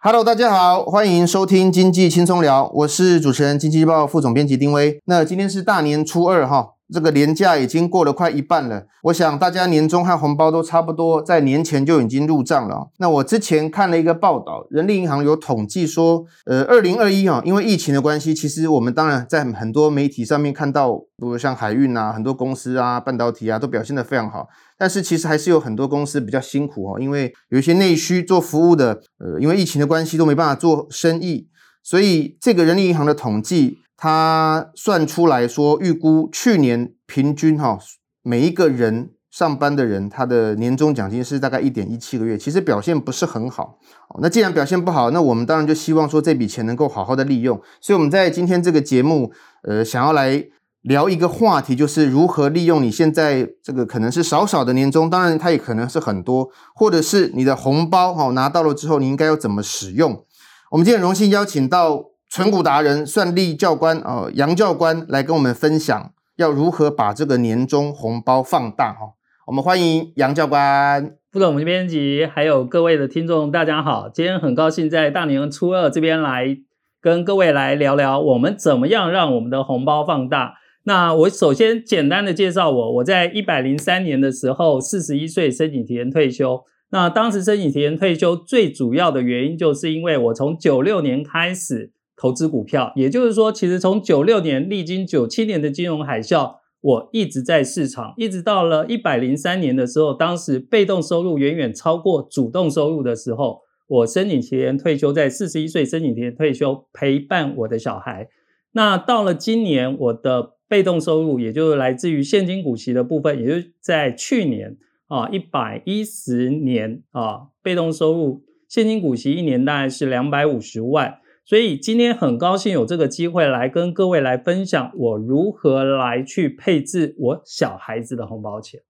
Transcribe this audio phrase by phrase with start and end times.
[0.00, 5.02] Hello，大家好，欢迎收听经济轻松聊，我是主持人经济日报副总编辑丁威。
[5.06, 6.74] 那今天是大年初二哈。
[6.90, 12.88] 这个年假已经过了快一半了，我想大家年终和红包都差不多，在年前就已经入账了。
[12.98, 24.48] 那我之前看了一个报道，人力银行有统计说，呃，二零二一啊，因为疫情的关系，其实我们当然在很多媒体上面看到，比如像海运啊，很多公司啊，半导体啊，都表现得非常好。
[24.78, 31.48] 但是其实还是有很多公司比较辛苦哦，因为有一些内需做服务的，呃，因为疫情的关系都没办法做生意，
[31.82, 33.78] 所以这个人力银行的统计。
[34.00, 37.76] 他算出来说，预估去年平均哈，
[38.22, 43.80] 每一个人上班的人，他的年终奖金是大概一点一七个月，其实表现不是很好。
[44.20, 47.60] 那既然表现不好，那我们当然就希望说这笔钱能够好好的利用。
[47.80, 49.32] 所以我们在今天这个节目，
[49.64, 50.44] 呃，想要来
[50.88, 60.24] 聊一个话题，就是如何利用你现在这个可能是少少的年终，当然它也可能是很多，或者是你的红包哈拿到了之后，你应该要怎么使用？
[60.72, 62.06] 我们今天荣幸邀请到。
[62.30, 69.14] 存股达人、算利教官哦，杨教官来跟我们分享要如何把这个年终红包放大哈。
[69.46, 74.10] 我们欢迎杨教官，副总编辑，还有各位的听众，大家好。
[74.10, 76.58] 今天很高兴在大年初二这边来
[77.00, 80.56] 跟各位来聊聊，我们怎么样让我们的红包放大。
[80.88, 86.64] 那我首先简单的介绍我，我在一百零三年的时候，四十一岁申请提前退休。
[86.90, 91.92] 那当时申请提前退休最主要的原因，就是因为我从九六年开始。
[92.20, 108.28] 投资股票，也就是说，其实从九六年历经九七年的金融海啸，我一直在市场，一直到了一百零三年的时候，当时被动收入远远超过主动收入的时候，我申请提前退休，在四十一岁申请提前退休，陪伴我的小孩。
[108.72, 121.18] 那到了今年，我的被动收入，也就是来自于现金股息的部分，也就是在去年啊一百一十年啊，被动收入现金股息一年大概是两百五十万。
[121.44, 128.82] 所以今天很高兴有这个机会来跟各位来分享我如何来去配置我小孩子的红包钱。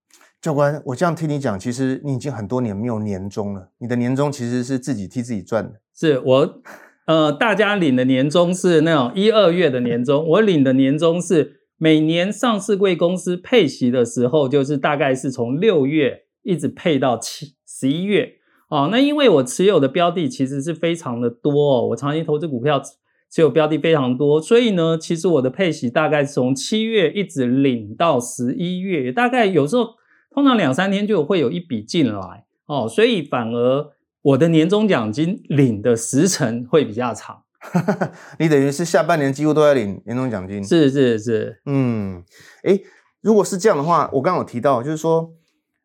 [0.42, 3.70] 教官，我这样听你讲，其实你已经很多年没有年终了。
[3.78, 5.80] 你的年终其实是自己替自己赚的。
[5.94, 6.60] 是我，
[7.06, 18.34] 呃，大家领的年终是那种一二月的年终，我领的年终是每年上市贵公司配息的时候，就是大概是从六月一直配到七十一月。
[18.68, 22.82] 哦，那因为我持有的标的其实是非常的多哦，我长期投资股票
[23.30, 29.94] 持有标的非常多，所以呢，其实我的配息大概是从七月一直领到十一月，大概有时候
[30.30, 33.90] 通常两三天就会有一笔进来哦，所以反而
[34.20, 37.44] 我的年终奖金领的时程会比较长。
[38.38, 40.62] 你等于是下半年几乎都在领年终奖金？
[40.62, 42.22] 是是是，嗯，
[42.62, 42.82] 诶，
[43.20, 45.32] 如果是这样的话，我刚刚有提到就是说，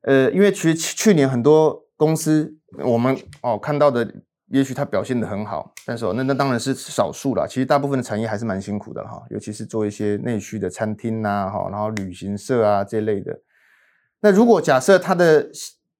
[0.01, 2.57] 呃，因为其实去年很多公司。
[2.83, 4.12] 我们哦看到的，
[4.47, 7.47] 也许它表现的很好，但是哦，那那当然是少数了。
[7.47, 13.41] 其实大部分的产业还是蛮辛苦的哈，尤其是做一些内需的餐厅呐，哈，然后旅行社啊这类的。
[14.22, 15.51] 那如果假设它的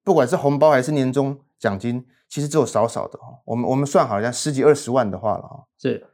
[0.02, 5.64] 不管是红包还是年终奖金，其实只有少少的哈，我们我们算好像十几二十万的话了哈。
[5.80, 6.04] 是，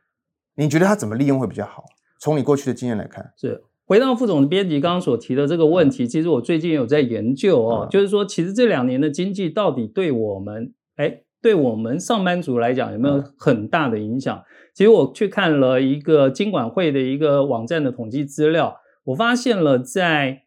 [0.54, 1.82] 你觉得它怎么利用会比较好？
[2.20, 3.64] 从你过去的经验来看，是。
[3.86, 14.44] 回到副总编辑刚刚所提的这个问题，其实我最近有在研究哦，就是说，其实这两年的经济到底对我们，哎，对我们上班族来讲有没有很大的影响？
[14.74, 20.42] 其实我去看了一个金管会的一个网站的统计资料，我发现了在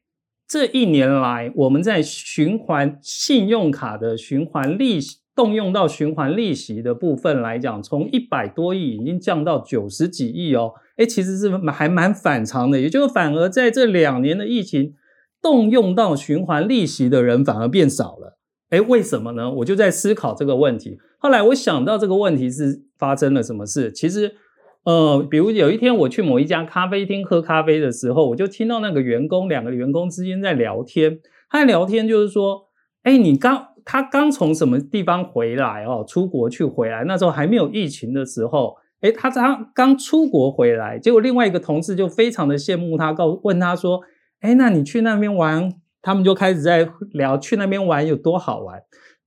[0.48, 10.74] 这一年来，我们在循环信用卡的循环利息动用到循环利息的部分来讲，从一百多亿已经降到九十几亿哦。
[10.98, 14.94] 哎，其实是还蛮反常的，也就反而在这两年的疫情，
[15.42, 18.38] 动用到循环利息的人反而变少了。
[18.70, 19.52] 哎，为什么呢？
[19.52, 21.00] 我就在思考这个问题。
[21.18, 23.92] 后来我想到这个问题是发生了什么事？
[23.92, 24.36] 其实，
[24.84, 31.20] 呃，比如有一天我去某一家咖啡厅喝咖啡的时候，我就听到那个员工，两个员工之间在聊天。
[31.50, 32.70] 他在聊天就是说，
[33.04, 36.04] 哎，你刚他刚从什么地方回来哦？
[36.08, 38.78] 出国去回来，那时候还没有疫情的时候。
[39.02, 44.00] 诶，他刚刚出国回来，结果另外一个同事就非常的羡慕他，告问他说
[44.40, 45.70] ：“诶，那你去那边玩？”
[46.02, 48.82] 他们就开始在聊去那边玩有多好玩。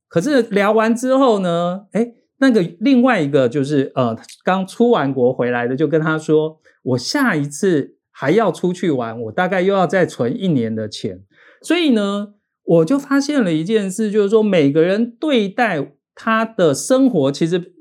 [0.09, 11.21] 可是聊完之后呢，诶，那个另外一个就是呃，刚出完国回来的，就跟他说：“我下一次还要出去玩，我大概又要再存一年的钱。”
[11.61, 12.29] 所以呢，
[12.67, 17.73] 我就发现了一件事，就是说每个人对待他的生活，其实。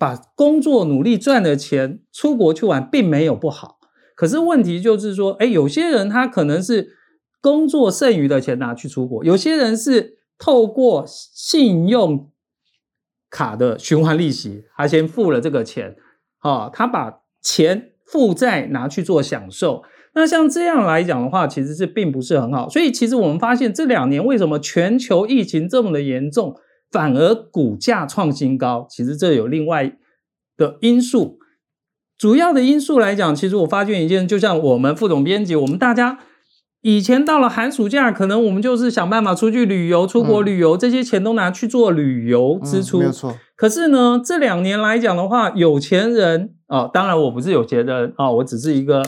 [0.00, 3.80] 把工作努力赚的钱出国去玩，并没有不好。
[4.14, 6.96] 可是问题就是说，诶，有些人他可能是
[7.40, 12.30] 工作剩余的钱拿去出国，有些人是透过信用
[13.28, 15.96] 卡的循环利息，他先付了这个钱，
[16.38, 19.82] 啊，他把钱负债拿去做享受。
[20.18, 22.68] 那像这样来讲的话，其实是并不是很好。
[22.68, 26.56] 所以其实我们发现这两年为什么全球疫情这么的严重，
[26.90, 28.84] 反而股价创新高？
[28.90, 29.92] 其实这有另外
[30.56, 31.38] 的因素。
[32.18, 36.18] 主要的因素来讲，其实我发现一件，就像我们副总编辑，我们大家
[36.82, 42.98] 以前到了寒暑假，可能我们就是想办法出去旅游、出国旅游，嗯、这些钱都拿去做旅游支出。
[42.98, 43.38] 嗯、没有错。
[43.54, 49.00] 可是呢，这两年来讲的话，有钱人啊、哦，当然我不是有钱人啊、哦，我只是一个。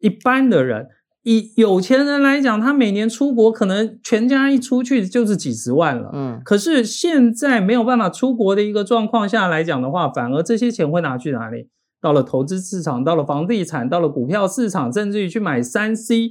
[0.00, 0.86] 一般的人，
[1.22, 6.10] 以有钱人来讲，他每年出国可能全家一出去就是几十万了。
[6.12, 11.68] 嗯，可是现在没有办法出国的一个状况下来讲的话，反而这些钱会拿去哪里？
[12.00, 16.30] 到了投资市场，到了房地产，到了股票市场，甚至于去买三 C。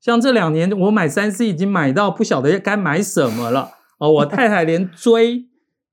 [0.00, 3.72] 像这两年我买三 C 已经买到不晓得该买什么了。
[3.98, 5.44] 哦，我太太连追。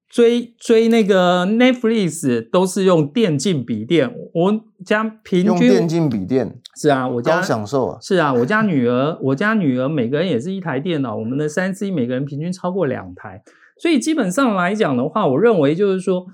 [0.10, 13.44] 追追那个 Netflix 都是用电竞笔电，我家平均用电竞笔电是啊，我家高享受啊，是啊，我家女儿， 我家女儿每个人也是一台电脑，我们的三 C 每个人平均超过两台，
[13.80, 16.26] 所以基本上来讲的话，我认为就是说，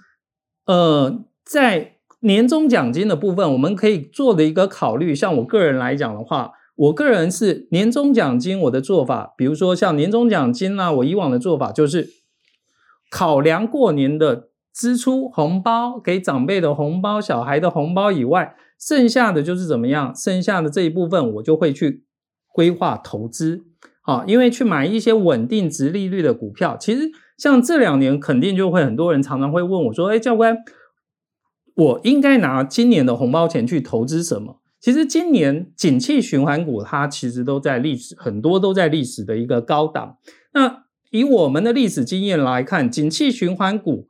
[0.68, 12.07] 呃，在年终奖金的部分，我们可以做的一个考虑，像我个人来讲的话，我个人是年终奖金我的做法，比如说像年终奖金啦，我以往的做法就是。
[13.16, 20.14] 考量过年的支出，红包给长辈的红包、小孩的红包以外，剩下的就是怎么样？
[20.14, 22.04] 剩下的这一部分，我就会去
[22.52, 23.64] 规划投资，
[24.02, 26.76] 啊，因为去买一些稳定值利率的股票。
[26.76, 30.58] 其实像这两年，肯定就会很多人常常会问我说：“哎，教官，
[31.74, 40.18] 我应该拿今年的红包钱去投资什么？”其实今年景气循环股，它其实都在历史，很多都在历史的一个高档。
[40.54, 40.85] 那
[41.16, 44.08] 以我们的历史经验来看，景气循环股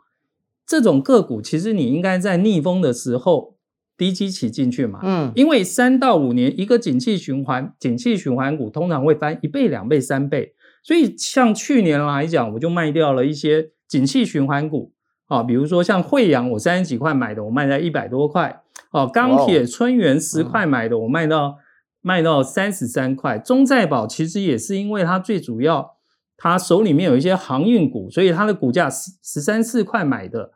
[0.65, 3.55] 这种个股，其实你应该在逆风的时候
[3.95, 4.99] 低基起进去嘛。
[5.03, 10.55] 嗯，因为三到五年一个景气循环，景气循环股通常会翻一倍、两倍、三倍。
[10.83, 14.91] 所以像去年来讲，我就卖掉了一些景气循环股
[15.27, 18.63] 啊，比如说像惠阳，我三十几块买的，我卖在一百多块。
[18.89, 21.57] 哦，钢铁春元十块买的，我卖到
[22.01, 23.37] 卖到三十三块。
[23.37, 25.94] 中在宝其实也是因为它最主要。
[26.37, 30.51] 他手里面有一些航运股，所以他的股价十十三四块买的，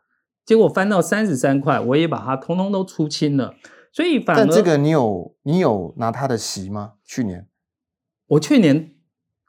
[0.46, 3.56] 结果翻到三十三块，我也把它通通都出清了。
[3.94, 6.94] 所以反而，但这个你有你有拿他的席吗？
[7.06, 7.48] 去年，
[8.28, 8.92] 我去年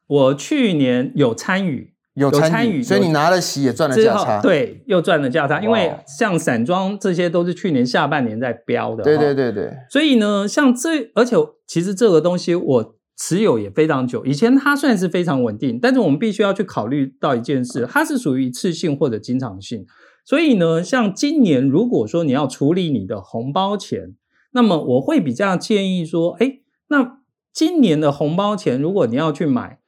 [0.07, 5.61] 我去年有参与，有参与，所以你拿了席也赚了价差，对，又赚了价差。
[5.61, 9.73] 因为像散装这些都是去年下半年在标的，对对对对。
[9.91, 11.37] 所以呢，像这，而且
[11.67, 13.00] 其实这个东西我。
[13.23, 19.85] 持有也非常久，以前它算是非常稳定，但是我们必须要去考虑到一件事，它是属于一次性或者经常性。
[20.25, 24.15] 所以呢，像今年如果说你要处理你的红包钱，
[24.53, 27.19] 那么我会比较建议说，哎，那
[27.53, 29.81] 今年的红包钱如果你要去买，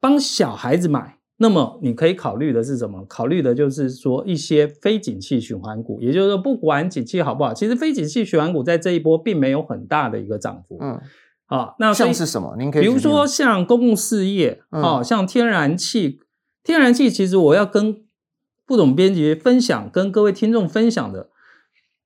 [0.00, 3.04] 帮小孩子买，那么你可以考虑的是什么？
[3.06, 10.78] 考虑的就是说一些非景气循环股，也就是说不管景气好不好，其实非景气循环股在这一波并没有很大的一个涨幅。
[10.80, 10.98] 嗯。
[11.52, 12.56] 啊，那像是什么？
[12.58, 16.20] 您可以比如说像公共事业，啊、嗯，像天然气，
[16.64, 18.02] 天然气其实我要跟
[18.66, 21.28] 副总编辑分享，跟各位听众分享的，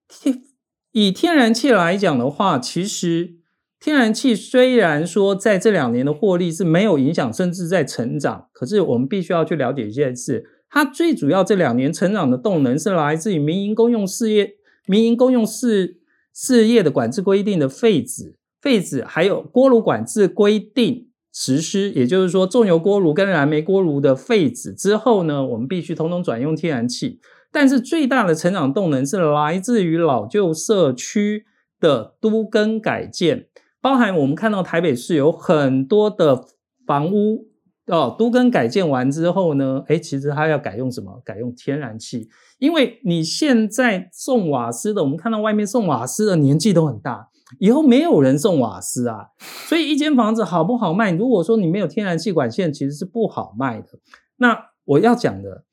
[0.09, 0.43] 天
[0.91, 3.37] 以天然气来讲的话，其实
[3.79, 14.55] 天然气虽然说在这两年的获利是没有影响，甚至在成长，可是我们必须要去了解一件事，它最主要这两年成长的动能是来自于民营公用事业、
[14.87, 16.01] 民营公用事
[16.33, 18.36] 事业的管制规定的废止。
[18.67, 27.21] 废止还有锅炉管制规定实施，也就是说，重油锅炉跟燃煤锅炉的废止之后呢，我们必须统统转用天然气。
[27.53, 31.45] 但是最大的成长动能是来自于老旧社区
[31.79, 33.47] 的都更改建，
[33.81, 36.43] 包含我们看到台北市有很多的
[36.85, 37.47] 房屋
[37.87, 41.23] 哦，都更改建完之后呢，诶，其实它要改用什么？
[41.25, 47.29] 改用天然气，因为你现在送瓦斯的，我们看到外面送瓦斯的年纪都很大。
[47.61, 51.13] 以后没有人送瓦斯啊，所以一间房子好不好卖？
[51.13, 54.01] 如果说你没有天然气管线，其实是不好卖的。
[54.39, 55.65] 那我要讲的，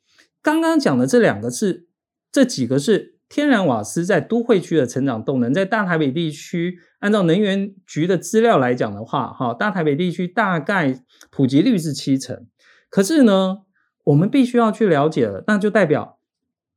[0.41, 1.87] 刚刚讲的这两个是
[2.31, 12.45] 这几个是天然瓦斯在都会区的成长动能，在大台北地区，按照能源局的资料来讲的话，哈，大台北地区大概普及率是七成。
[12.91, 13.61] 可是呢，
[14.03, 16.19] 我们必须要去了解了，那就代表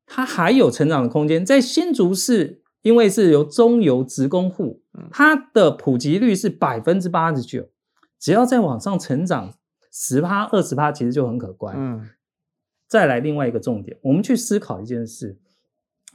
[0.06, 2.62] 它还有成长的空间，在新竹市。
[2.86, 7.68] 因为是由中油职工户，它的普及率是百分之八十九，
[8.16, 9.52] 只要再往上成长
[9.90, 11.74] 十趴二十趴，其实就很可观。
[11.76, 12.08] 嗯，
[12.86, 15.36] 再来另外一个重点，我们去思考一件事：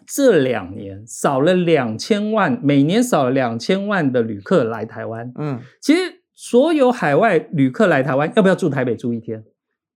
[0.07, 5.29] 这两年少了两千万，每年少了两千万的旅客来台湾。
[5.37, 9.43] 嗯，其实所有海外旅客来台湾，要不要住台北住一天？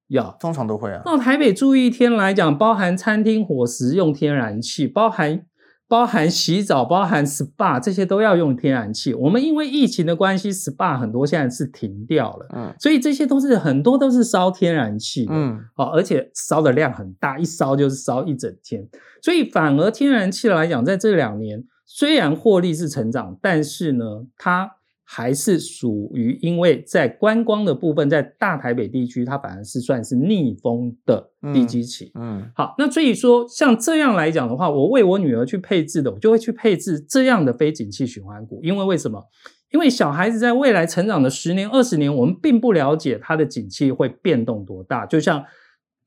[0.09, 1.01] 要，通常都会啊。
[1.05, 5.45] 到台北住一天来讲，包含餐厅伙食用天然气，包含。
[5.87, 9.13] 包含洗澡、包含 SPA 这些都要用天然气。
[9.13, 18.87] 我们因为疫情的关系，SPA 很多现在是停掉了，嗯，所以这些都是很多都是烧天然气的，嗯，哦，而且烧的量很大，一烧就是烧一整天，
[19.21, 24.77] 所以反而天然气来讲，在这两年虽然获利是成长，但是呢，它。
[25.07, 32.11] 还是属于，因为在观光的部分，在大台北地区，它反而是算是逆风的低基期。
[32.15, 39.23] 嗯，嗯，好，那所以说像这样来讲的话，我为我女儿去配置的，我就会去配置这样的非景气循环股，因为为什么？
[39.71, 45.05] 因为小孩子在未来成长的十年、二十年，我们并不了解它的景气会变动多大。
[45.05, 45.43] 就像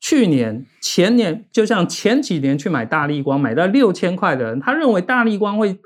[0.00, 5.78] 去年、前年，就像前几年去买大力光，买到六千块的人，他认为大力光会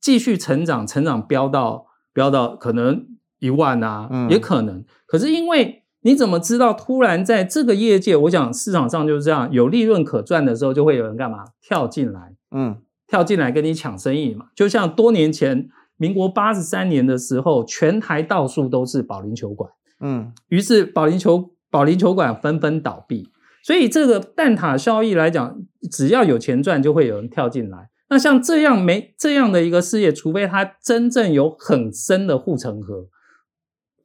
[0.00, 1.86] 继续成长，成长飙到。
[2.12, 3.06] 飙到可能
[3.38, 4.84] 一万啊，嗯，也可能。
[5.06, 6.72] 可是因为你怎么知道？
[6.72, 12.34] 突然在这个业界，我想市场上就是这样，有利润可赚的时候，就会有人干嘛跳进来？
[12.50, 12.76] 嗯，
[13.06, 14.46] 跳进来跟你抢生意嘛。
[14.54, 23.30] 就像多年前，民国八十三年的时候，全台到处都是保龄球馆，嗯，于是保龄球保龄球馆纷纷倒闭。
[23.62, 27.90] 所以这个蛋塔效益来讲，只要有钱赚，就会有人跳进来。
[28.10, 33.06] 那像这样没这样的一个事业，除非它真正有很深的护城河，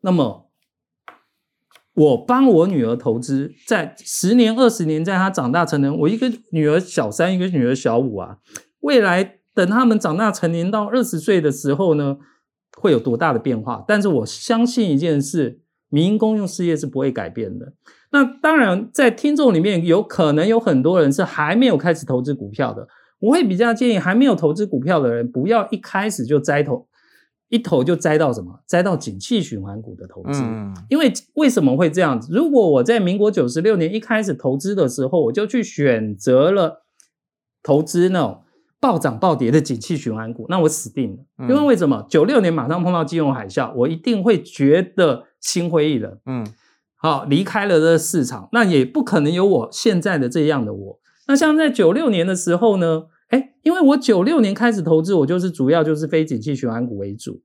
[0.01, 0.51] 那么
[1.95, 8.37] 我帮我女儿投资，在十年、二十年，在她长大成人，我一个女儿小三，一个女儿小五啊，
[8.81, 12.17] 未来等他们长大成年到二十岁的时候呢，
[12.77, 13.83] 会有多大的变化？
[13.87, 17.73] 但是我相信一件事，民营公用事业是不会改变的。
[18.11, 22.87] 那当然，在听众里面有可能有很多人是还没有开始投资股票的。
[23.19, 26.87] 我会比较建议还没有投资股票的人，不要一开始就栽投，
[27.49, 28.61] 一投就栽到什么？
[28.65, 30.41] 栽到景气循环股的投资。
[30.43, 32.33] 嗯，因为为什么会这样子？
[32.33, 36.85] 如果我在民国九十六年一开始投资的时候，我就去选择了
[37.63, 38.43] 投资那种
[38.79, 41.47] 暴涨暴跌的景气循环股，那我死定了。
[41.47, 42.05] 因为为什么？
[42.09, 46.19] 九六年马上碰到金融海啸，我一定会觉得心灰意冷。
[46.25, 46.45] 嗯，
[46.95, 50.99] 好，离开了这个市场，那也不可能有我现在的这样的我。
[51.27, 57.41] 那像在九六年的时候呢，哎，因为我九六年开始投资，我就是主要就是非景气循环股为主，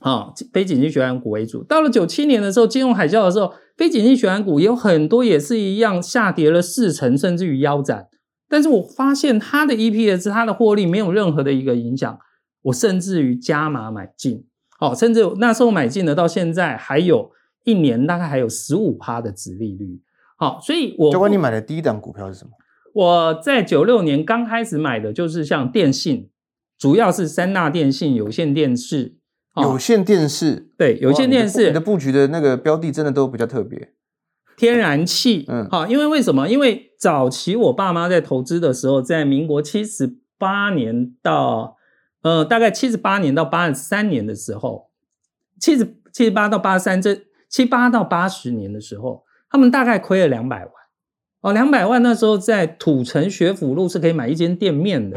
[0.00, 1.62] 啊，非景气循环股为主。
[1.62, 8.08] 到了九七年的时候，金融海啸的时候，非景气循环股也有很多也是一样下跌了四成，甚至于腰斩。
[8.48, 12.18] 但是我发现它的 EPS、它的获利没有任何的一个影响，
[12.62, 14.44] 我甚至于加码买进，
[14.78, 17.30] 好，甚至那时候买进的到现在还有
[17.64, 20.00] 一年大概还有十五趴的殖利率，
[20.36, 22.50] 好，所以我，就问，你买的第一档股票是什么？
[22.96, 26.30] 我在九六年刚开始买的就是像电信，
[26.78, 29.16] 主要是三大电信、有线电视、
[29.60, 31.66] 有线电视，对，有线电视。
[31.66, 33.92] 你的布局的那个标的真的都比较特别。
[34.56, 36.48] 天然气，嗯，好，因为为什么？
[36.48, 41.76] 因为早期我爸妈在投资的时候，在民国七十八年到
[42.22, 44.88] 呃大概七十八年到八十三年的时候，
[45.60, 50.72] 七十七十八到八十三这七八到八十年的时候，他们大概亏了两百万。
[51.46, 55.16] 哦，两百万那时候在土城学府路是可以买一间店面的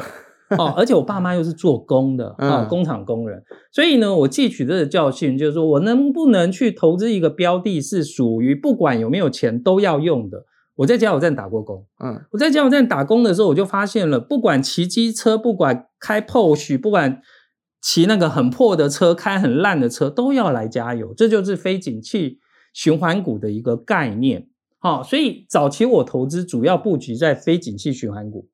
[0.59, 10.45] 哦，而且我爸妈又是做工的啊、哦，工厂工人，所以呢，我汲取这个教训，就是说我能不能去投资一个标的，是属于不管有没有钱都要用的。
[10.75, 17.23] 我在加油站打过工，嗯，我在加油站打工的时候，我就发现了，不管骑机车，不管开 Porsche，不管
[17.81, 22.37] 骑那个很破的车，开很烂的车，都要来加油，这就是非景气
[22.71, 24.47] 循环股的一个概念。
[24.81, 28.47] 好，所以早期我投资主要布局在非景气循环股，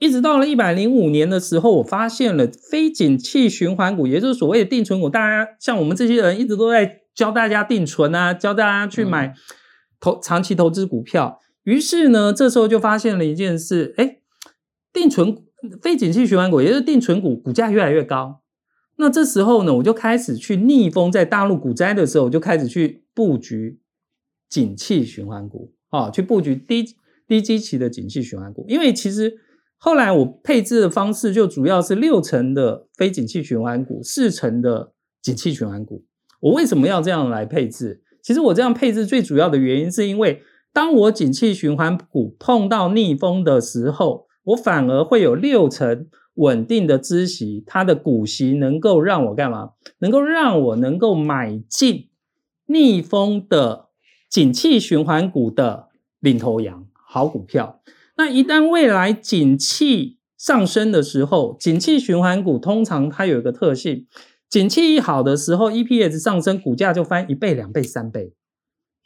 [0.00, 5.08] 一直到了一百零五年的时候，我发现了非景气循环股，也就是所谓的定存股。
[5.08, 9.32] 大家像我们这些人一直都在教大家定存啊，教大家去买
[10.00, 11.38] 投长期投资股票。
[11.62, 14.16] 于是呢，这时候就发现了一件事，哎，
[14.92, 15.36] 定存
[15.80, 18.40] 非景气循环股，也就是定存股，股价越来越高。
[18.96, 23.78] 那这时候呢，我就开始去逆风，在大陆股灾的时候，我就开始去布局。
[24.50, 26.84] 景气循环股啊，去布局低
[27.28, 29.32] 低基期的景气循环股，因为其实
[29.78, 34.92] 后来我配置的方式就主要是六成的非景气循环股，四成的
[35.22, 36.04] 景气循环股。
[36.40, 38.02] 我为什么要这样来配置？
[38.20, 40.42] 其实我这样配置最主要的原因是因为，
[40.72, 49.70] 当我景气循环股碰到逆风的时候，我反而会有六成稳定的孳息，它的股息能够让我干嘛？
[50.00, 52.08] 能够让我能够买进
[52.66, 53.89] 逆风的。
[54.30, 55.88] 景气循环股的
[56.20, 57.82] 领头羊，好股票。
[58.16, 64.06] 那一旦未来景气上升的时候，景气循环股通常它有一个特性，
[64.48, 68.32] 景气一好的时候，EPS 上升，股价就翻一倍、两倍、三倍。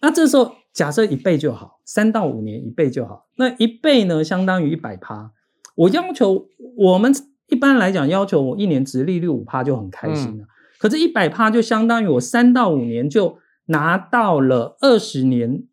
[0.02, 3.26] 那这时候假设一倍就好，三到五年一倍就好。
[3.36, 5.32] 那一倍呢，相当于一百趴。
[5.76, 7.12] 我要求我们
[7.48, 10.44] 一般来讲，要求我一年殖利率五趴就很开心了。
[10.44, 15.64] 嗯、可是，一百趴就相当于我三到五年就拿到了二十年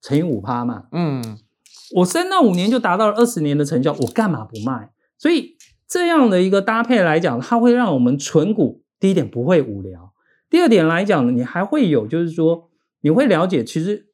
[0.00, 0.86] 乘以五趴嘛。
[0.92, 1.38] 嗯。
[1.96, 4.90] 我三到五年就达到了二十年的成效，我干嘛不卖？
[5.16, 5.56] 所以
[5.88, 10.12] 这样的一个搭配来讲，它会让我们存股第一点不会无聊，
[10.50, 12.68] 第二点来讲呢，你还会有就是说
[13.00, 14.10] 你会了解，其实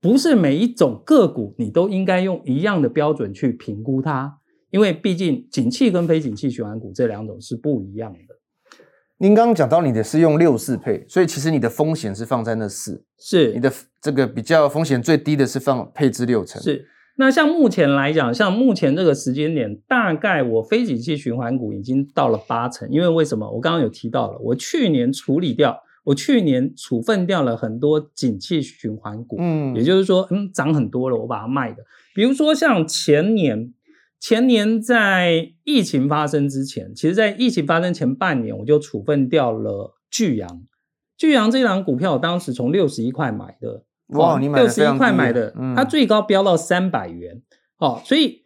[0.00, 4.38] 不是每一种个股你都应该用一样的标准去评估它，
[4.70, 8.38] 因为毕竟景气跟非景气循环股这两种是不一样的。
[9.22, 16.84] 您刚刚讲到你的是用六四配，所以其实你的风险是放在那四，是你的这个比较风险最低的是放配置六成，是。
[17.18, 23.48] 那像目前来讲，像目前这个时间点，大概我非景气循环股已经到了八成，因为为什么？
[23.48, 31.84] 我刚刚有提到了，我去年处理掉，我去年处分掉了很多景气循环股，嗯，也就是说，嗯，涨很多了，我把它卖的。
[32.12, 33.72] 比如说像前年。
[34.22, 40.62] 前年在疫情发生之前，其实，在疫情发生前半年，我就处分掉了巨阳。
[41.16, 47.42] 巨阳这档股票，我当时从六十一块买的，哇，你买六十一块买的，嗯、它最高飙到三百元，
[47.78, 48.42] 哦，所以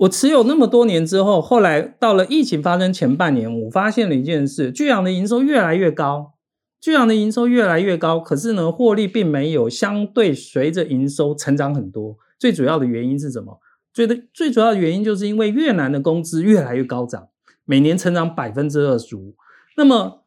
[0.00, 6.32] 我持有那么多年之后，后来到了疫情发生前半年，我发现了一件事：巨阳的营收越来越高，
[6.80, 12.16] 巨阳的营收越来越高，可是呢，获利并没有相对随着营收成长很多。
[12.36, 13.60] 最主要的原因是什么？
[13.94, 17.28] 最的最主要的原因，就是因为越南的工资越来越高涨，
[17.64, 19.36] 每年成长百分之二十五。
[19.76, 20.24] 那么，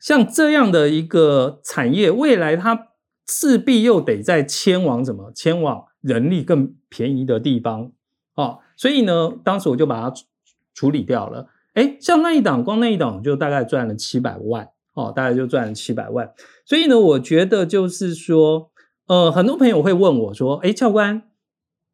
[0.00, 2.88] 像这样的一个产业，未来它
[3.28, 5.30] 势必又得再迁往什么？
[5.34, 7.92] 迁往人力更便宜的地方
[8.34, 8.60] 哦。
[8.78, 10.16] 所以呢，当时我就把它
[10.72, 11.48] 处理掉了。
[11.74, 16.32] 诶，像那一档，光那一档就大概赚了七百万哦，大概就赚了七百万。
[16.64, 18.70] 所以呢，我觉得就是说，
[19.06, 21.22] 呃，很多朋友会问我说：“诶，教官。”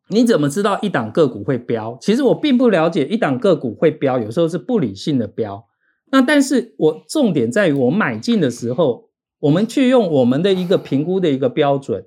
[0.08, 1.96] 你怎么知道一档个股会飙？
[2.00, 5.66] 其实我并不了解一档个股会飙，有时候是不理性的飙。
[6.10, 12.04] 那但是我重点在于我买进的时候，我们去用我们的一个评估的一个标准，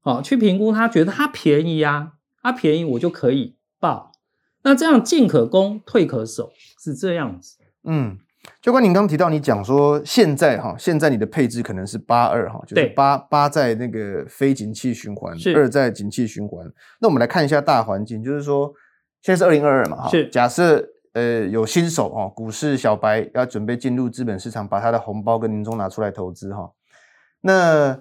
[0.00, 4.12] 好，去评估它觉得它便宜啊，它便宜我就可以报。
[4.64, 6.50] 那这样进可攻，退可守，
[6.82, 7.58] 是这样子。
[7.84, 8.18] 嗯。
[8.60, 16.66] 教官，您刚刚提到你讲说现在哈，现在你的配置可能是八二哈，就是八八在那个非景气循环，二在景气循环。
[17.00, 18.72] 那我们来看一下大环境，就是说
[19.20, 26.72] 现在是二零二二嘛哈，是假设呃有新手哦，股市小白要准备进入资本市场，把他的红包跟年终拿出来投资哈。
[27.42, 28.00] 那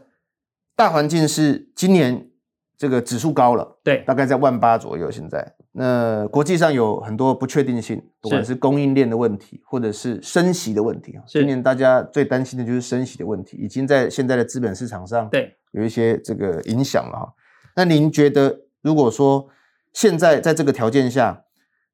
[0.75, 2.29] 大环境是今年
[2.77, 5.55] 这个指数高了，对，大概在万八左右现在。
[5.75, 11.17] 那国际上有很多不确定性，不管是供应链的问题，或者是升息的问题。
[11.27, 17.33] 今年大家最担心的就是升息的问题，已经在现在的资本市场上对有一些这个影响了哈。
[17.75, 19.49] 那您觉得，如果说
[19.93, 21.43] 现在在这个条件下，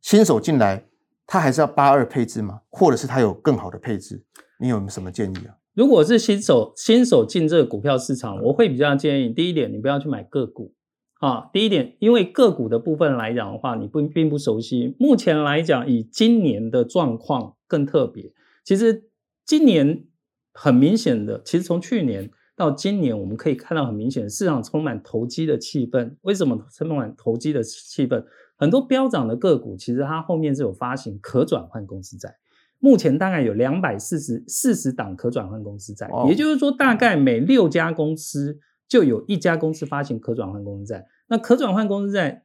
[0.01, 0.83] 新手进来，
[1.25, 2.59] 他还是要八二配置吗？
[2.69, 4.25] 或者是他有更好的配置？
[4.59, 5.55] 你有什么建议啊？
[5.73, 10.73] 如果是新手新手进这个股票市场，我会比较建议，第一点，你不要去买个股。
[11.19, 14.95] 啊，第一点，因为个股的部分来讲的话，你不并不熟悉。
[14.97, 18.31] 目前来讲，以今年的状况更特别。
[18.63, 19.09] 其实
[19.45, 20.05] 今年
[20.53, 26.15] 很明显的，其实从去年到今年，我们可以看到很明显市场充满投机的气氛。
[26.21, 28.23] 为什么充满投机的气氛？
[28.55, 32.33] 很多飙涨的个股，其实它后面是有发行可转换公司债。
[32.79, 38.57] 目前大概有两百四十四十档可转换公司债，哦、也就是说，大概每六家公司。
[38.89, 42.43] 就有一家公司发行可转换公司债，那可转换公司债，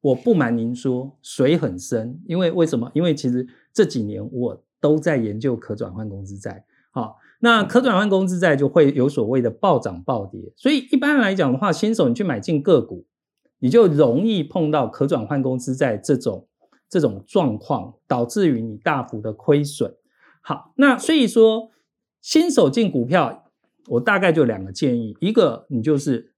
[0.00, 2.90] 我不瞒您说，水很深，因为为什么？
[2.94, 13.06] 因为其实这几年我都在研究可转换公司债，好，那可转换公司债就会有所谓的暴涨暴跌，所以一般来讲的话，新手你去买进个股，
[13.60, 16.48] 你就容易碰到可转换公司债这种
[16.88, 19.94] 这种状况，导致于你大幅的亏损。
[20.42, 21.70] 好，那所以说
[22.20, 23.44] 新手进股票。
[23.88, 26.32] 我大概就两个建议，一个你就是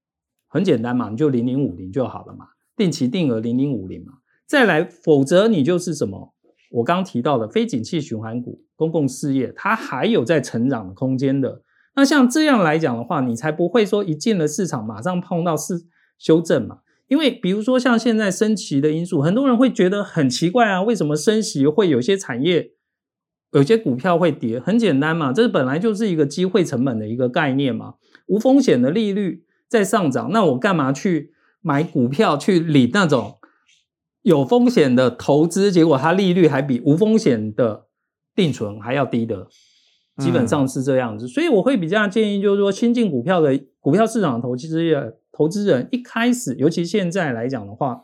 [0.47, 4.13] 很简单嘛，你就零零五零就好了嘛，定期定额零零五零嘛。
[4.45, 6.33] 再来，否则你就是什么？
[6.71, 11.63] 我刚提到的非景气循环股、公共事业，它还有在成长的空间的。
[11.95, 15.85] 那像这样来讲的话，你才不会说一进了市场马上碰到是
[16.17, 16.79] 修正嘛。
[17.07, 22.71] 因为比如说像现在升息的因素，很多人会觉得很奇怪啊，为什么升息会有些产业？
[23.51, 27.95] 有些股票会跌，很简单嘛，这本来就是一个机会成本的一个概念嘛。
[28.27, 33.39] 无风险的利率在上涨，那我干嘛去买股票去理那种
[34.21, 37.87] 有风险的投资，结果它利率还比无风险的
[38.35, 39.47] 定存还要低的，
[40.17, 41.25] 基本上是这样子。
[41.25, 48.03] 嗯、所以我会比较建议，就是说新进股票的股票市场投资业投资人一开始，尤其现在来讲的话，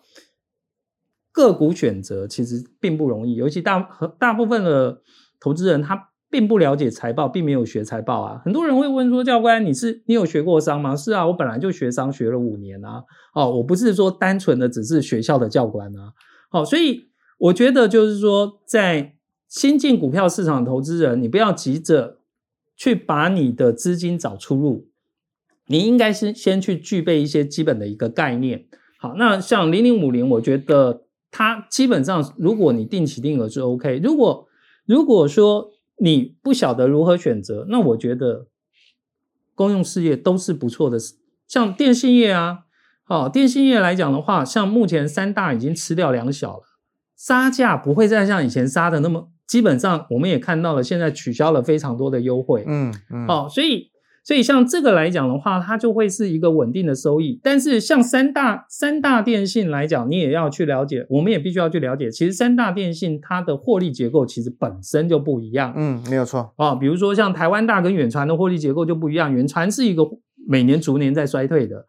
[1.32, 3.80] 个股选择其实并不容易，尤其大
[4.18, 5.02] 大部分的
[5.40, 6.10] 投资人他。
[6.28, 8.42] 并不了解财报，并没有学财报啊。
[8.44, 13.04] 很多人会问说：“教官，你是你有学过商吗？”是啊，我本来就学商，学了五年啊。
[13.34, 16.12] 哦，我不是说单纯的只是学校的教官啊。
[16.50, 17.06] 好、哦，所以
[17.38, 19.16] 我觉得就是说，在
[19.48, 22.18] 新进股票市场投资人，你不要急着
[22.76, 24.90] 去把你的资金找出路，
[25.68, 28.66] 你应该是先去具备一些基本的一个概念。
[29.00, 34.02] 好，那像零零五零，我觉得它基本上，如果你定期定额是 OK。
[34.04, 34.46] 如果
[34.86, 38.48] 如果说你不晓得如何选择，那我觉得
[39.54, 40.98] 公用事业都是不错的，
[41.48, 42.60] 像电信业啊，
[43.08, 46.64] 哦，电信业来讲的话，像目前三大已经吃掉两小了，
[47.16, 53.95] 杀价不会再像以前杀的那么，基本上我们也看到了，现在取消了非常多的优惠，嗯嗯，哦，所以。
[54.26, 57.40] 所以像这个来讲的话，它就会是一个稳定的收益。
[57.44, 62.10] 但是像三大三大电信来讲，你也要去了解，我们也必须要去了解。
[62.10, 65.72] 其实三大电信它的获利结构其实本身就不一样。
[65.78, 66.74] 嗯，没有错啊。
[66.74, 70.04] 比如说像台湾大跟远传的获利结构就不一样，远传是一个
[70.48, 71.86] 每年逐年在衰退的。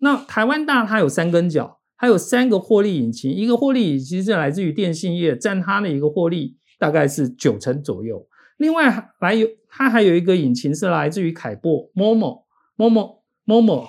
[0.00, 8.26] 那台湾大它有三根脚，它有三个获利引擎，一个获利引擎是来自于电信业，占它的一个获利大概是九成左右。
[8.60, 12.42] 另外还有，它还有一个引擎是来自于凯擘，Momo
[12.76, 13.86] Momo Momo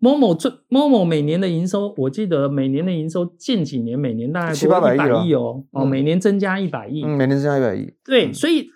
[0.00, 8.68] Momo 最 Momo 每年的营收，我记得每年的营收近几年每年大概七八百亿哦，哦，每年增加一百亿，嗯，每年增加一百亿，对，所以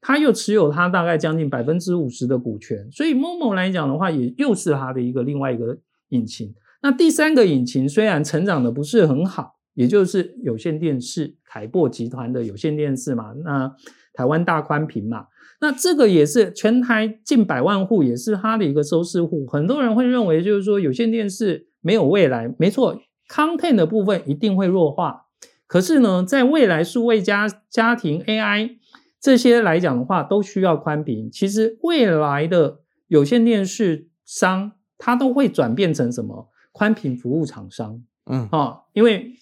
[0.00, 6.52] 它又持有它大概将近百分之五十的股权，所以 Momo 来讲的话，也又是它的一个另外一个引擎。
[6.82, 13.72] 那第三个引擎虽然成长的不是很好，也就是有线电视，凯擘集团的有线电视嘛，那。
[14.14, 15.26] 台湾大宽屏嘛，
[15.60, 19.46] 那这个也是全台近百万户，也是它的一个收视户。
[19.46, 22.54] 很多人会认为，就是说有线电视没有未来。
[22.58, 25.28] 没错，content 的部分一定会弱化。
[25.66, 28.76] 可是呢，在未来数位家家庭 AI
[29.18, 31.30] 这些来讲的话，都需要宽屏。
[31.30, 36.50] 其实未来的有线电视商，它都会转变成什么？
[36.72, 38.02] 宽屏服务厂商。
[38.26, 39.32] 嗯，啊，因为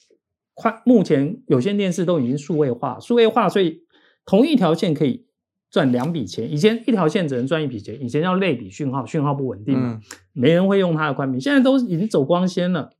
[0.54, 3.83] 宽目前有线电视都已经数位化，数位化，所以。
[4.24, 5.26] 同一条线可以
[5.70, 10.00] 赚两笔钱，以前一条线只能赚一笔钱，以前叫类比讯号，讯号不稳定嘛，
[10.33, 11.40] 没人会用它的宽频。
[11.40, 12.90] 现在都已经走光纤了，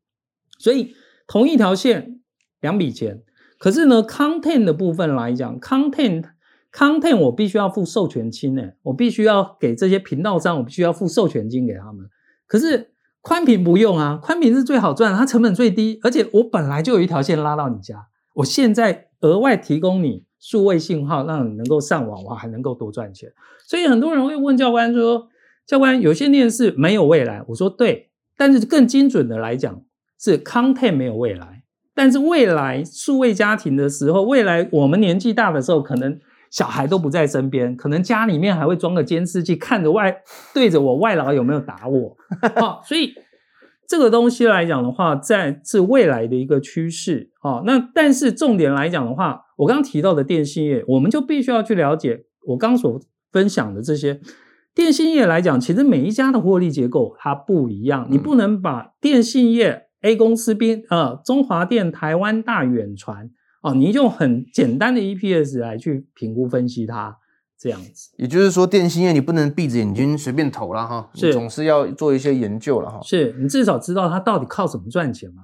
[0.59, 0.95] 所以
[1.27, 2.21] 同一条线
[2.61, 3.23] 两笔钱。
[3.59, 6.25] 可是呢，content 的部分来讲，content
[6.73, 12.09] content 我必须要付授权金诶，我必须要给这些频道商，我必须要付授权金给他们。
[12.47, 18.07] 可是宽频不用啊，宽频是最好赚，它成本最低，而且我本来就有一条线拉到你家，
[18.37, 20.25] 我现在额外提供你。
[20.41, 23.31] 数位信号让你能够上网，哇，还能够多赚钱。
[23.67, 25.29] 所以很多人会问教官说
[25.67, 29.83] ：“教官，有线电视没有未来？”我说：“对，但是更精准的来讲，
[30.19, 31.63] 是 content 没有未来。
[31.95, 36.19] 但是未来数位家庭的时候，未来我们年纪大的时候，可能
[36.51, 40.23] 小孩都不在身边，可能家里面还会装个监视器，看着外
[40.55, 42.17] 对着我外劳有没有打我。
[42.57, 43.13] 哦，所以。”
[43.91, 47.65] 这个东西来讲的话，在是未来的一个趋势啊。
[47.67, 54.21] 那但是重点来讲的话，我刚刚提到的电信业，我们就必须要去了解我刚所分享的这些
[54.75, 67.19] 电信业来讲，其实每一家的获利结构它不一样，你不能把电信业 A 公司边呃中华电、台湾大、远传啊，你用很简单的 EPS 来去评估分析它。
[67.63, 72.99] 这样子，也就是说，电信业你不能闭着眼睛随便投了哈，是，总是要做一些研究了哈。
[73.03, 75.43] 是你至少知道它到底靠什么赚钱嘛？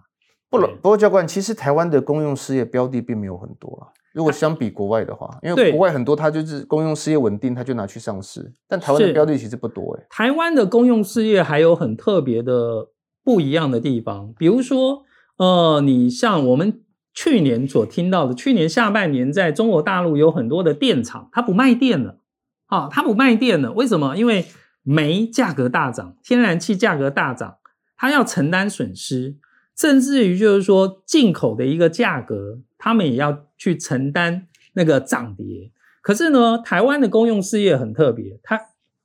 [0.48, 3.92] 不了，不过教官，其实台湾的公用事业标的并没有很多了。
[4.16, 8.50] 如果相比国外的话，因为国外很多它就是公用事业稳定，它就拿去上市。
[8.66, 10.06] 但台湾的标的其实不多哎。
[10.08, 12.88] 台湾的公用事业还有很特别的
[13.22, 15.02] 不一样的地方，比如说，
[15.36, 16.82] 呃，你像我们。
[17.18, 22.18] 去年所听到的，去年下半年在中国大陆有很多的电厂，它不卖电了，
[22.66, 24.14] 啊，它不卖电了，为什么？
[24.18, 24.44] 因为
[24.82, 27.56] 煤价格大涨，天然气价格大涨，
[27.96, 29.38] 它要承担损失，
[29.74, 35.70] 甚至于就是说进口的一个价格，他们也要去承担那个涨跌。
[36.02, 38.60] 可是呢，台湾的公用事业很特别，它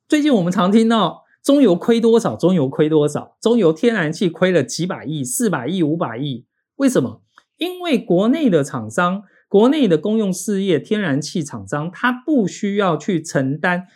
[0.07, 7.23] 最近我们常听到中油亏多少，中油亏多少，中油天然气亏了几百亿、四百亿、五百亿，为什么？
[7.57, 13.87] 因为国内的厂商，国内的公用事业天然气厂商，他不需要去承担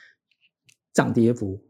[0.94, 1.62] 涨跌幅，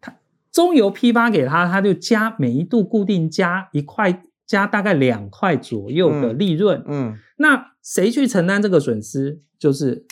[0.00, 0.16] 他
[0.50, 6.82] 中油批发给他，他就加每一度固定加一块加大概两块左右的利润。
[6.86, 9.42] 嗯，嗯，那谁去承担这个损失？
[9.58, 10.06] 就是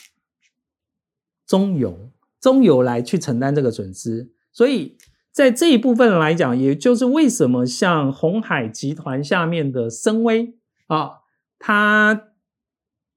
[1.47, 4.31] 中油，中油来去承担这个损失。
[4.53, 4.97] 所以
[5.31, 10.55] 在这一部分来讲，也就是为什么像鸿海集团下面的深威
[10.87, 11.11] 啊，
[11.59, 12.29] 它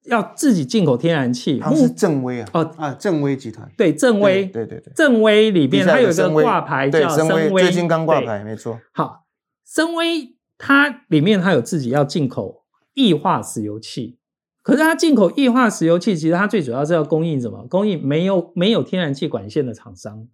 [0.06, 1.60] 要自己进口天然气。
[1.60, 3.70] 它是正威啊，哦啊，正威集团。
[3.78, 8.80] 对，正威，对对对，正威里面它有一个挂牌叫深威，最近刚挂牌，没错。
[8.94, 9.26] 好，
[9.64, 14.18] 森崴它里面它有自己要进口液化石油气。
[14.62, 17.66] 可是它进口液化石油气，其实它最主要是要供应什么？
[17.68, 20.28] 供应没有没有天然气管线的厂商。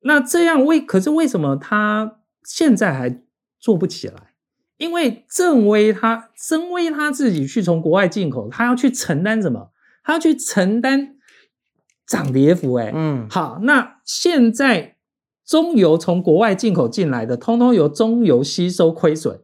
[0.00, 3.22] 那这样为可是为什么它现在还
[3.60, 4.34] 做不起来？
[4.76, 9.70] 因为正威他正威他自己去从国外进口，他要去承担什么？
[10.02, 11.14] 他要去承担
[12.04, 12.74] 涨跌幅。
[12.74, 14.93] 哎，嗯，好，那现在
[15.46, 19.40] 中油从国外进口进来的，通通由中油吸收亏损。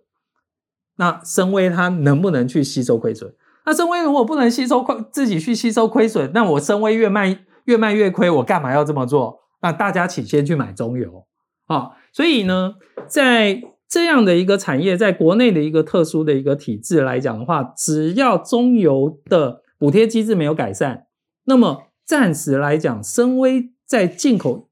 [0.96, 3.34] 那深威它能不能去吸收亏损？
[3.66, 9.40] 那深威如果不能吸收亏，自己去吸收亏损，那我深威越卖越卖越亏，我干嘛要这么做？
[9.62, 11.26] 那大家请先去买中油
[11.66, 12.74] 啊、所以呢，
[13.06, 21.06] 在这样的一个产业，在国内的一个特殊的一个体制来讲的话，只要中油的补贴机制没有改善，
[21.44, 24.69] 那么暂时来讲，深威在进口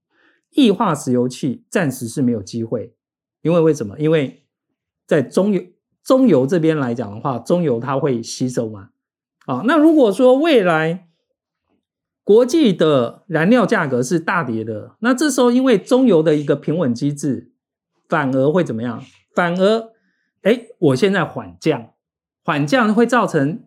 [0.52, 2.94] 液化石油气暂时是没有机会，
[3.42, 3.98] 因为为什么？
[3.98, 4.44] 因为
[5.06, 5.62] 在中油。
[6.04, 8.88] 中油这边来讲的话，中油它会吸收嘛？
[9.44, 11.06] 啊，那如果说未来
[12.24, 17.52] 国际的燃料价格是大跌的，那这时候因为中油的一个平稳机制，
[18.08, 19.04] 反而会怎么样？
[19.34, 19.90] 反而，
[20.40, 21.90] 哎，我现在缓降，
[22.42, 23.64] 缓降会造成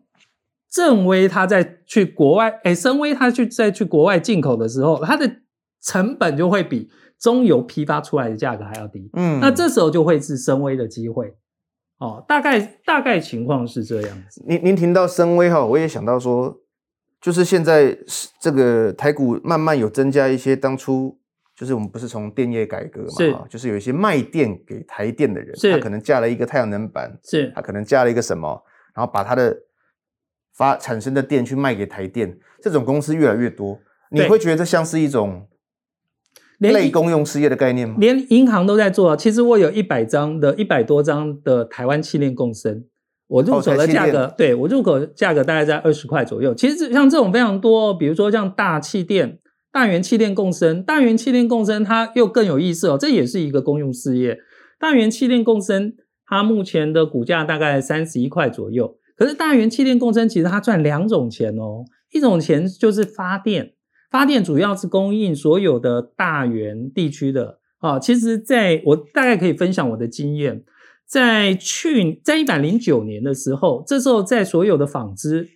[0.68, 5.42] 正威它在去国外，哎，森崴它去再去国外进口的时候，它的
[5.82, 6.90] 成本就会比
[7.20, 9.10] 中油批发出来的价格还要低。
[9.14, 11.34] 嗯，那这时候就会是升威的机会。
[11.98, 14.44] 哦，大概大概情况是这样子。
[14.48, 16.60] 您您听到升威哈，我也想到说，
[17.22, 17.96] 就是现在
[18.40, 21.20] 这个台股慢慢有增加一些，当初
[21.56, 28.64] 就是我们不是从电业改革嘛，就是有一些卖电给台电的人，是他可能架了一个太阳能板，是他可能架了一个什么，
[28.96, 29.56] 然后把他的
[30.56, 35.48] 发产生的电去卖给台电，这种公司越来越多，你会觉得这像是一种？
[36.70, 37.96] 类公用事业的概念吗？
[38.00, 39.16] 连银行都在做啊！
[39.16, 42.84] 其实我有一百张的一百多张的台湾气链共生，
[43.28, 46.54] 我入手的价格，对，我入口价格大概在二十块左右。
[46.54, 49.40] 其实像这种非常多，比如说像大气电、
[49.72, 54.38] 大元气链共生、大元气链共生，它又更有意思哦，这也是一个公用事业。
[54.80, 55.94] 大元气链共生，
[56.28, 58.98] 它目前的股价大概三十一块左右。
[59.18, 63.74] 可是大元气链共生其实它赚两种钱哦，一种钱就是发电。
[64.12, 70.64] 发电主要是供应所有的大原地区的啊，其实在我大概可以分享我的经验，
[71.08, 75.48] 在去在一百零九年的时候，这时候在所有的纺织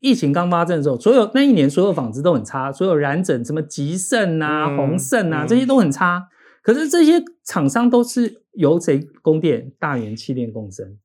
[0.00, 6.28] 疫情刚发生的时候，所有那一年所有纺织都很差，所有染整什么吉盛啊、宏盛啊这些都很差。
[6.62, 9.72] 可是这些厂商都是由谁供电？
[9.78, 10.98] 大原气电共生。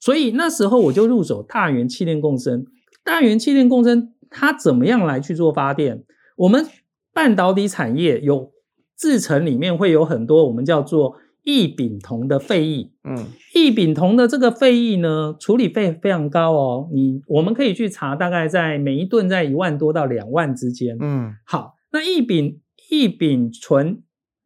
[0.00, 2.64] 所以那时候我就入手大园气电共生。
[3.04, 6.04] 大园气电共生它怎么样来去做发电？
[6.38, 6.66] 我们
[7.12, 8.52] 半导体产业有
[8.96, 16.88] 制程里面会有很多我们叫做异丙酮的废液，嗯，异丙酮的这个废液呢，处理费非常高哦。
[16.92, 24.02] 你我们可以去查，大概在每一吨在一万多到两万之间，嗯，好，那异丙异丙醇，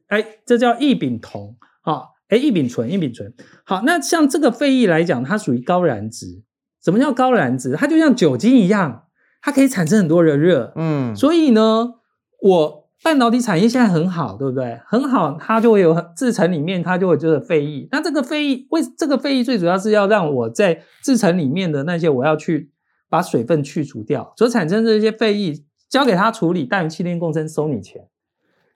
[0.07, 6.43] 哎，这叫异丙酮，好，哎，异丙醇异丙醇，好，那像这个废液来讲，它属于高燃值。
[6.83, 7.75] 什么叫高燃值？
[7.75, 9.05] 它就像酒精一样。
[9.43, 11.95] 它可以产生很多的热，嗯，所以呢，
[12.41, 14.81] 我半导体产业现在很好，对不对？
[14.87, 17.89] 很好，它就会有制程里面，它就会就是废液。
[17.91, 22.71] 那这个废液为这个废液最主要是要让我在制程里面的那些我要去
[23.11, 28.07] 把水分去除掉，所产生这些废液交给它处理，大元气电共生收你钱，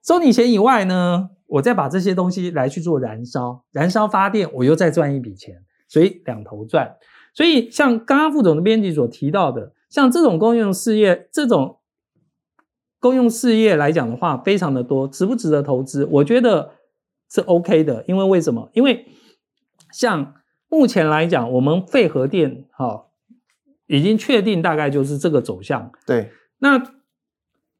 [0.05, 5.55] 收你钱以外呢，我再把这些东西来去做燃烧，燃烧发电，我又再赚一笔钱，
[5.87, 6.97] 所以两头赚。
[7.33, 9.75] 所以像刚刚副总的编辑所提到的。
[9.89, 11.79] 像这种公用事业，这种
[12.99, 16.05] 公用事业来讲的话，非常的多，值不值得投资？
[16.07, 16.73] 我觉得
[17.31, 18.69] 是 OK 的，因为为什么？
[18.75, 19.07] 因为
[19.93, 20.35] 像
[20.69, 23.05] 目前来讲，我们废核电哈、哦、
[23.87, 25.93] 已经确定大概就是这个走向。
[26.05, 26.83] 对，那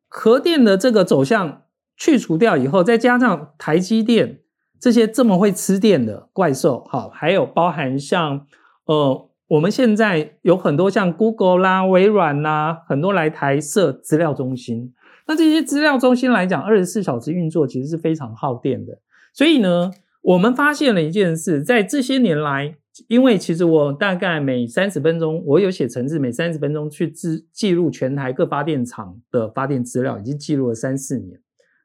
[0.07, 1.65] 核电的这个走向
[1.97, 4.43] 去除掉以后，再加上台积电
[4.81, 8.47] 这些这么会吃电的怪兽，好，还有包含像
[8.85, 9.29] 呃。
[9.49, 14.93] 我们现在有很多像 Google 啦、微软啦，很多来台设资料中心。
[15.29, 18.99] 那这些资料中心来讲，二十四小时运作，其实是非常耗电的。
[19.33, 19.91] 所以呢，
[20.23, 22.77] 我们发现了一件事，在这些年来，
[23.09, 31.39] 因为其实我大概每三十分钟，我有写程式，每三十分钟去记记录全台各发电厂的发电资料，已经记录了三四年。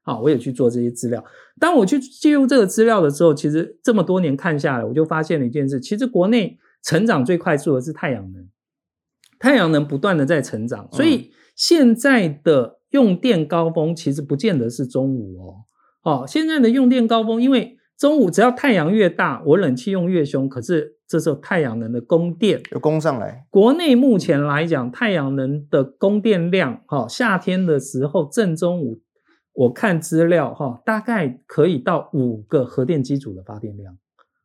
[0.04, 1.24] 好，我也去做这些资料。
[1.60, 8.50] 当我去记录这个资料的时候，其实这么多年看下来，我就发现了一件事：其实国内成长最快速的是太阳能，
[9.40, 15.56] 太阳能不断的在成长，所以现在的用电高峰其实不见得是中午哦。
[16.04, 23.46] 哦，现在的用电高峰，因为中午只要太阳越大，我冷气用越凶，可是这时候太阳能的供电有供上来。
[23.52, 29.02] 国内目前来讲，太阳能的供电量，哈，夏天的时候正中午。
[29.54, 33.98] 我看资料哈，大概可以到五个核电机组的发电量。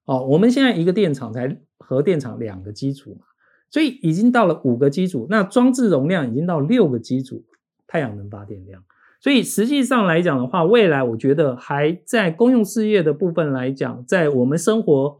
[0.06, 3.26] 哦，我们现在一个电厂才核电厂两个机组嘛，
[3.70, 7.44] 所以已经到了五个机组，那装置容量已经到六个机组
[7.86, 8.82] 太阳能发电量。
[9.20, 15.18] 所以实际上来讲的话，未来我觉得还在公用事业的部分来讲，在我们生活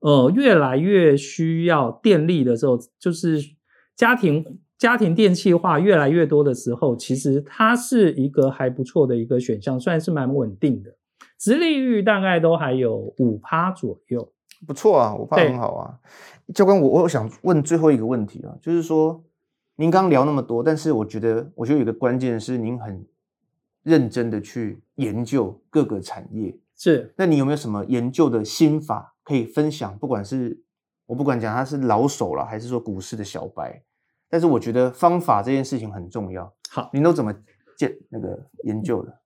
[0.00, 3.40] 呃越来越需要电力的时候，就是
[3.96, 4.60] 家庭。
[4.78, 10.94] 家庭电气化越来越多的时候，其实它是一个还不错的一个选项，算是蛮稳定的，
[11.38, 14.32] 殖利率大概都还有五趴左右，
[14.66, 16.00] 不错啊，五趴很好啊。
[16.54, 19.22] 教官，我我想问最后一个问题啊，就是说
[19.76, 23.04] 您刚聊那么多，但是我觉得我觉得有一个关键是您很
[23.82, 29.98] 认真的去研究各个产业，是，那你有没有什么研究的心法可以分享？
[29.98, 30.60] 不管是
[31.06, 33.82] 我不管讲他是老手了，还是说股市的小白。
[34.28, 36.52] 但是我觉得方法这件事情很重要。
[36.68, 37.32] 好，您都怎么
[37.76, 39.20] 建那个研究的？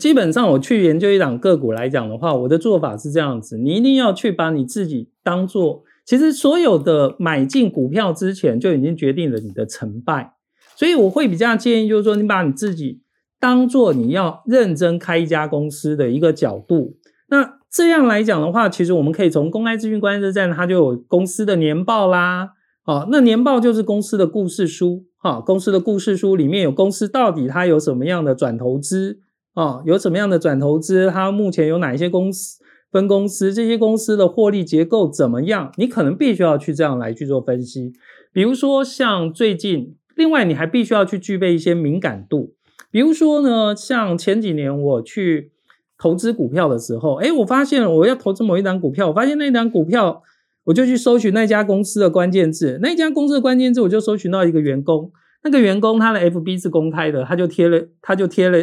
[0.00, 10.34] 基本上我去研究一档个股来讲的话，我的做法是这样子：你一定要去把你自己当做，其实所有的买进股票之前就已经决定了你的成败。
[10.76, 13.00] 所以我会比较建议，就是说你把你自己
[13.38, 16.96] 当做你要认真开一家公司的一个角度。
[17.28, 22.50] 那这样来讲的话，其实我们可以从公开资讯关键站，它就有公司的年报啦。
[22.82, 29.20] 好，那年报就是公司的故事书，哈，公司的故事书里面有公司到底它有什么样的转投资，
[29.54, 32.62] 啊，有什么样的转投资，它目前有哪一些公司
[32.92, 35.72] 分公司，这些公司的获利结构怎么样？
[35.76, 37.92] 你可能必须要去这样来去做分析。
[38.32, 42.54] 比如说像最近，另外你还必须要去具备一些敏感度。
[42.90, 45.50] 比如说呢，像前几年我去
[45.98, 50.22] 投资股票的时候，诶，我发现我要投资某一档股票，我发现那档股票。
[50.66, 55.12] 我就去搜寻那家公司的关键字，那家公司的关键字，我就搜寻到一个员工，
[55.42, 58.58] 那个员工他的 FB 是公开的，他就贴了，他就贴了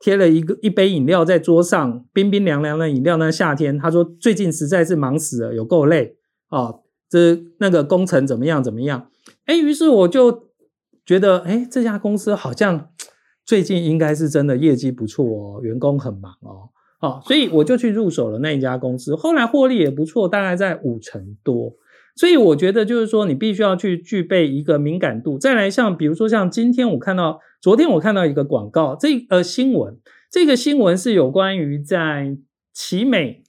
[0.00, 3.16] 贴了一个一杯饮料在桌上，冰冰凉凉的饮料。
[3.18, 6.16] 那夏天，他说最近实在是忙死了，有够累
[6.48, 9.08] 哦，这那个工程怎么样怎么样？
[9.44, 10.48] 哎，于是我就
[11.04, 12.88] 觉得，哎，这家公司好像
[13.44, 16.70] 最近应该是真的业绩不错哦，员工很忙哦。
[16.98, 21.74] 好，所以我就去入手了那一家公司，后来获利也不错，大概在五成多。
[22.20, 25.38] 所以我觉得就是说，你必须要去具备一个敏感度。
[25.38, 29.98] 再来，像比如说像今天我看到，昨天我看到一个广告，这呃新闻，
[30.30, 32.36] 这个新闻是有关于在
[32.74, 33.42] 奇美，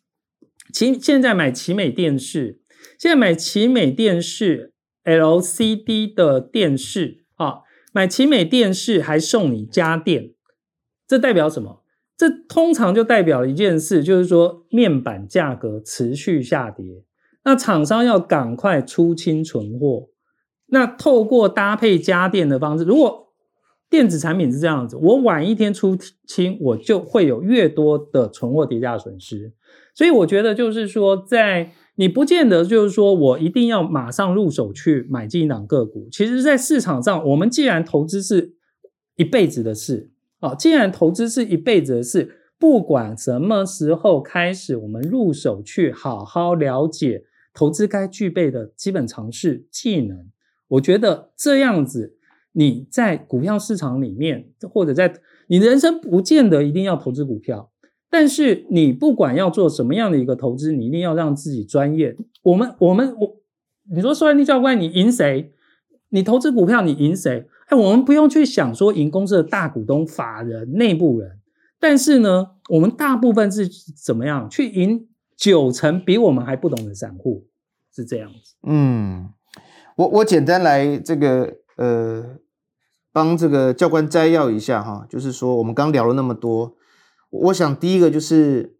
[0.71, 2.61] 奇现在买奇美电视，
[2.97, 4.71] 现在买奇美电视
[5.03, 10.31] LCD 的电视啊，买奇美电视还送你家电，
[11.05, 11.83] 这代表什么？
[12.15, 17.03] 这通常就代表一件事，就是说面板价格持续下跌，
[17.43, 20.09] 那厂商要赶快出清存货。
[20.67, 23.27] 那透过搭配家电的方式，如果
[23.89, 29.53] 电子产品是这样子，我晚一天出清，我就会有越多的存货跌价损失。
[29.93, 36.07] 所以我觉得就是说，在你不见得就是说我一定要马上入手去买进一档个股。
[36.09, 38.53] 其实，在市场上，我们既然投资是
[39.17, 40.11] 一辈子的事。
[40.39, 50.29] 啊，既然投资是一辈子的事，不管什么时候开始，我们入手去好好了解投资该具备的基本常识技能。
[50.67, 52.15] 我觉得这样子，
[52.53, 55.13] 你在股票市场里面，或者在
[55.47, 57.69] 你人生不见得一定要投资股票，
[58.09, 62.15] 但是你不管要做什么样的一个投资，你一定要让自己专业。
[62.43, 63.37] 我们，我们，我，
[63.93, 65.51] 你说，算力教官，你赢谁？
[66.09, 67.47] 你投资股票，你赢谁？
[67.67, 71.39] 哎，我们不用去想说赢公司的大股东、法人、内部人，
[71.79, 75.07] 但是呢，我们大部分是怎么样去赢
[75.41, 77.47] 九成比我们还不懂的散户，
[77.91, 78.53] 是这样子。
[78.61, 79.33] 嗯，
[79.95, 82.37] 我我简单来这个呃，
[83.11, 86.75] 帮这个教官摘要一下哈，就是说我们刚聊了那么多，
[87.31, 88.75] 我想第一个就是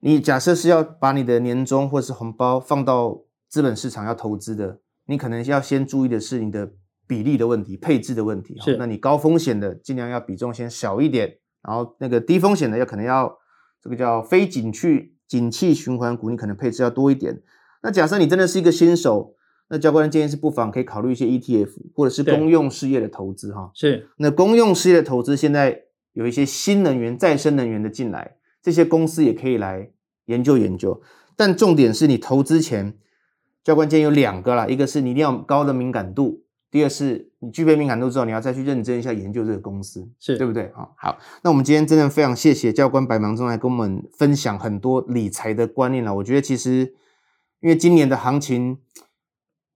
[0.00, 6.72] 你假设是要把你的年终或是红包放到资本市场要投资的，你可能要先注意的是你的。
[7.08, 8.76] 比例的问题，配置的问题，是。
[8.76, 13.34] 那你高风险的尽量要比重先小一点，然后那个低风险的要可能要
[13.80, 17.42] 这个叫非景气景气循环股，你可能配置要多一点。
[17.82, 19.34] 那假设你真的是一个新手，
[19.68, 23.70] 那教官建议是不妨可以考虑一些 ETF 或者是公用事业的投资哈。
[23.74, 25.82] 是，那公用事业的投资现在
[26.14, 29.90] 有一些新能源、再生能源的进来，这些公司也可以来
[30.24, 31.00] 研究研究。
[31.36, 32.96] 但重点是你投资前，
[33.62, 36.42] 教官建议有两个啦，一个是你一定要高的敏感度。
[36.70, 40.70] 第二是你具备敏感度之后，你要再去认真一下研究这个公司，是对不对？
[40.74, 46.14] 好，好，那我们今天真的非常谢谢教官百忙中来跟我们分享很多理财的观念了。
[46.16, 46.94] 我觉得其实
[47.60, 48.78] 因为今年的行情，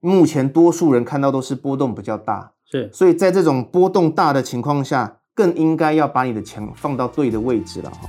[0.00, 8.00] 目前多数人看到都是波动比较大，是，所以在这种波动大的情况下，更应该要把你的钱放到对的位置了哈。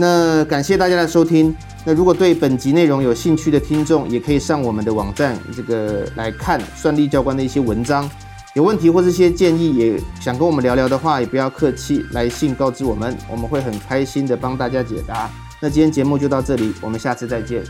[0.00, 1.52] 那感谢大家的收听。
[1.84, 8.08] 那如果对本集内容有兴趣的听众，也可以上我们的网站这个来看算利教官的一些文章。
[8.54, 15.28] 有问题或是些建议，也想跟我们聊聊的话，也不要客气，来信告知我们，我们会很开心的帮大家解答。
[15.60, 17.64] 那今天节目就到这里，我们下次再见，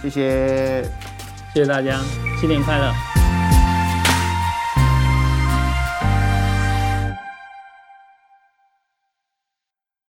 [0.00, 0.84] 谢谢，
[1.52, 1.98] 谢谢大家，
[2.40, 3.23] 新年快乐。